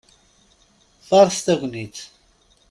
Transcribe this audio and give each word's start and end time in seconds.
Faṛeṣ 1.07 1.37
tagnit! 1.45 1.97